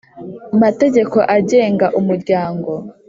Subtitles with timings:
[0.61, 2.71] Mategeko agenga umuryango